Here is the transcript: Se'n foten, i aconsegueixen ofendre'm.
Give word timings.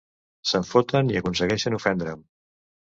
Se'n 0.51 0.65
foten, 0.69 1.13
i 1.15 1.21
aconsegueixen 1.21 1.81
ofendre'm. 1.81 2.29